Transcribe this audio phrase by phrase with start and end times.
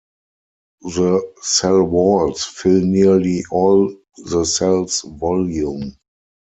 [0.81, 5.95] The cell walls fill nearly all the cell's volume.